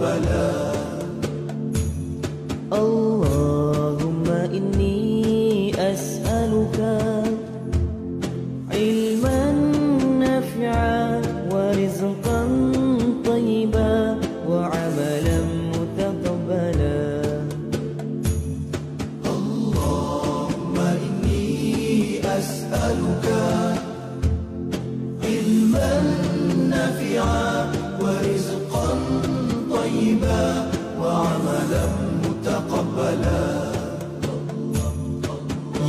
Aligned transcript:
ربنا 0.00 0.72
الله 2.72 3.17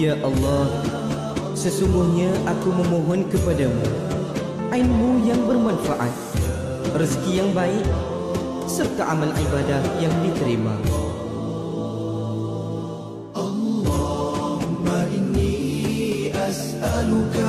Ya 0.09 0.18
Allah, 0.25 0.66
sesungguhnya 1.53 2.34
aku 2.50 2.74
memohon 2.74 3.30
kepadamu 3.30 3.86
ilmu 4.74 5.22
yang 5.22 5.38
bermanfaat, 5.46 6.09
rezeki 6.97 7.46
yang 7.46 7.53
baik 7.53 7.86
serta 8.66 9.06
amal 9.06 9.30
ibadah 9.30 9.78
yang 10.02 10.09
diterima. 10.25 10.74
Allahumma 13.38 15.06
inni 15.14 16.34
as'aluka 16.34 17.49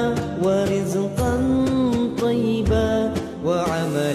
وعملا 3.44 4.09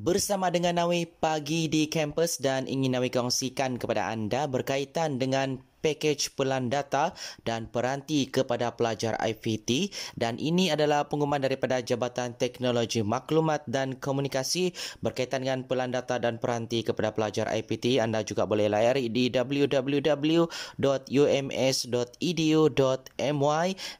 Bersama 0.00 0.48
dengan 0.48 0.80
Nawi 0.80 1.04
pagi 1.04 1.68
di 1.68 1.84
kampus 1.84 2.40
dan 2.40 2.64
ingin 2.64 2.96
Nawi 2.96 3.12
kongsikan 3.12 3.76
kepada 3.76 4.08
anda 4.08 4.48
berkaitan 4.48 5.20
dengan 5.20 5.60
pakej 5.80 6.36
pelan 6.36 6.68
data 6.68 7.12
dan 7.42 7.66
peranti 7.72 8.28
kepada 8.28 8.76
pelajar 8.76 9.16
IPT 9.18 9.90
dan 10.14 10.36
ini 10.36 10.70
adalah 10.70 11.08
pengumuman 11.08 11.40
daripada 11.40 11.80
Jabatan 11.80 12.36
Teknologi 12.36 13.00
Maklumat 13.02 13.64
dan 13.66 13.96
Komunikasi 13.96 14.72
berkaitan 15.00 15.42
dengan 15.42 15.64
pelan 15.64 15.90
data 15.90 16.20
dan 16.20 16.38
peranti 16.38 16.84
kepada 16.84 17.16
pelajar 17.16 17.48
IPT 17.50 17.98
anda 17.98 18.20
juga 18.22 18.44
boleh 18.44 18.68
layari 18.68 19.08
di 19.08 19.32
www.ums.edu.my 19.32 20.48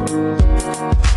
Música 0.00 1.09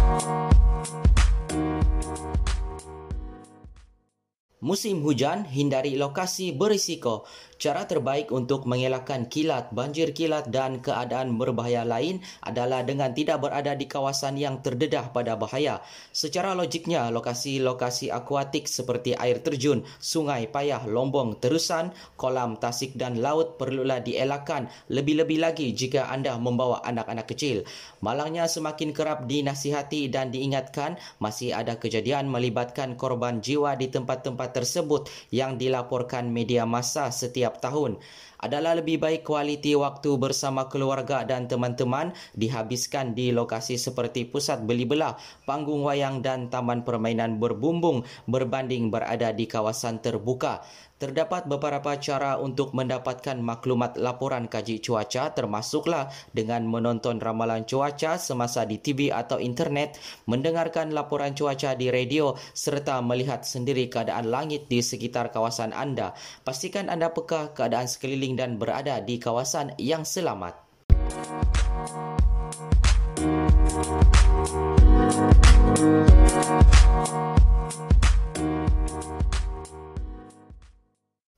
Musim 4.63 5.03
hujan, 5.03 5.43
hindari 5.43 5.99
lokasi 5.99 6.55
berisiko. 6.55 7.27
Cara 7.59 7.83
terbaik 7.83 8.31
untuk 8.31 8.63
mengelakkan 8.63 9.27
kilat, 9.27 9.75
banjir 9.75 10.15
kilat 10.15 10.47
dan 10.51 10.79
keadaan 10.79 11.35
berbahaya 11.35 11.83
lain 11.83 12.23
adalah 12.43 12.83
dengan 12.83 13.11
tidak 13.11 13.43
berada 13.43 13.75
di 13.75 13.87
kawasan 13.87 14.39
yang 14.39 14.63
terdedah 14.63 15.11
pada 15.11 15.35
bahaya. 15.35 15.83
Secara 16.15 16.55
logiknya, 16.55 17.11
lokasi-lokasi 17.11 18.07
akuatik 18.07 18.71
seperti 18.71 19.19
air 19.19 19.43
terjun, 19.43 19.83
sungai 19.99 20.47
payah, 20.47 20.87
lombong, 20.87 21.43
terusan, 21.43 21.91
kolam, 22.15 22.55
tasik 22.55 22.95
dan 22.95 23.19
laut 23.19 23.59
perlulah 23.59 23.99
dielakkan 23.99 24.71
lebih-lebih 24.87 25.43
lagi 25.43 25.75
jika 25.75 26.07
anda 26.07 26.39
membawa 26.39 26.79
anak-anak 26.87 27.27
kecil. 27.31 27.67
Malangnya 27.99 28.47
semakin 28.47 28.95
kerap 28.95 29.27
dinasihati 29.27 30.07
dan 30.07 30.31
diingatkan 30.31 30.95
masih 31.19 31.51
ada 31.51 31.75
kejadian 31.75 32.31
melibatkan 32.31 32.95
korban 32.95 33.43
jiwa 33.43 33.75
di 33.75 33.91
tempat-tempat 33.91 34.52
tersebut 34.53 35.09
yang 35.33 35.57
dilaporkan 35.57 36.29
media 36.29 36.63
massa 36.69 37.09
setiap 37.09 37.57
tahun 37.57 37.97
adalah 38.43 38.75
lebih 38.75 38.99
baik 38.99 39.23
kualiti 39.23 39.71
waktu 39.71 40.19
bersama 40.19 40.67
keluarga 40.67 41.23
dan 41.23 41.47
teman-teman 41.47 42.11
dihabiskan 42.35 43.15
di 43.15 43.31
lokasi 43.31 43.79
seperti 43.79 44.27
pusat 44.27 44.67
beli 44.67 44.83
belah, 44.83 45.15
panggung 45.47 45.87
wayang 45.87 46.19
dan 46.19 46.51
taman 46.51 46.83
permainan 46.83 47.39
berbumbung 47.39 48.03
berbanding 48.27 48.91
berada 48.91 49.31
di 49.31 49.47
kawasan 49.47 50.03
terbuka. 50.03 50.59
Terdapat 51.03 51.51
beberapa 51.51 51.99
cara 51.99 52.39
untuk 52.39 52.71
mendapatkan 52.71 53.35
maklumat 53.35 53.99
laporan 53.99 54.47
kaji 54.47 54.79
cuaca 54.79 55.35
termasuklah 55.35 56.07
dengan 56.31 56.63
menonton 56.63 57.19
ramalan 57.19 57.67
cuaca 57.67 58.15
semasa 58.15 58.63
di 58.63 58.79
TV 58.79 59.11
atau 59.11 59.35
internet, 59.35 59.99
mendengarkan 60.31 60.95
laporan 60.95 61.35
cuaca 61.35 61.75
di 61.75 61.91
radio 61.91 62.39
serta 62.55 63.03
melihat 63.03 63.43
sendiri 63.43 63.91
keadaan 63.91 64.31
langit 64.31 64.42
di 64.47 64.79
sekitar 64.83 65.29
kawasan 65.29 65.71
anda. 65.71 66.17
Pastikan 66.41 66.89
anda 66.89 67.13
peka 67.13 67.53
keadaan 67.53 67.87
sekeliling 67.87 68.35
dan 68.35 68.59
berada 68.59 68.99
di 68.99 69.21
kawasan 69.21 69.77
yang 69.79 70.03
selamat. 70.03 70.59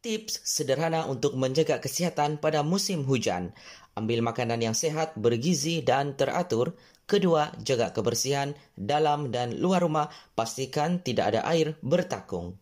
Tips 0.00 0.40
sederhana 0.46 1.04
untuk 1.10 1.34
menjaga 1.36 1.76
kesihatan 1.82 2.38
pada 2.40 2.62
musim 2.64 3.04
hujan. 3.04 3.52
Ambil 3.96 4.20
makanan 4.20 4.60
yang 4.60 4.76
sehat, 4.76 5.16
bergizi 5.16 5.80
dan 5.80 6.20
teratur. 6.20 6.76
Kedua, 7.08 7.48
jaga 7.64 7.96
kebersihan 7.96 8.52
dalam 8.76 9.32
dan 9.32 9.56
luar 9.56 9.88
rumah. 9.88 10.12
Pastikan 10.36 11.00
tidak 11.00 11.32
ada 11.32 11.40
air 11.48 11.80
bertakung. 11.80 12.60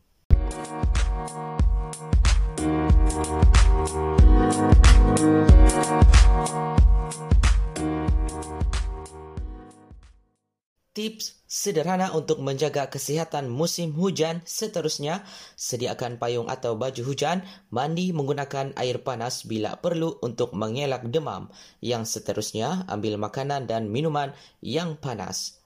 tips 10.94 11.44
sederhana 11.50 12.14
untuk 12.14 12.38
menjaga 12.40 12.86
kesihatan 12.88 13.50
musim 13.50 13.92
hujan 13.92 14.40
seterusnya, 14.46 15.26
sediakan 15.58 16.16
payung 16.22 16.46
atau 16.46 16.78
baju 16.78 17.02
hujan, 17.02 17.42
mandi 17.68 18.14
menggunakan 18.14 18.72
air 18.78 19.02
panas 19.02 19.44
bila 19.44 19.76
perlu 19.82 20.16
untuk 20.22 20.54
mengelak 20.54 21.04
demam. 21.10 21.50
Yang 21.82 22.18
seterusnya, 22.18 22.86
ambil 22.86 23.18
makanan 23.18 23.66
dan 23.66 23.90
minuman 23.90 24.32
yang 24.62 24.94
panas. 24.96 25.60